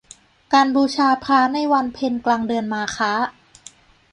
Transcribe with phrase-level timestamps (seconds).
[0.53, 3.13] การบูชาพระในวันเพ็ญกลางเดือนมาฆะ